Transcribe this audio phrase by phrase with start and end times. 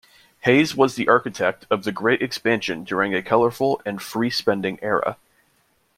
[0.45, 5.15] Hays was the architect of the great expansion during a colourful and free-spending era.